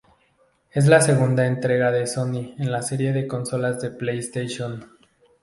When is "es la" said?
0.71-0.99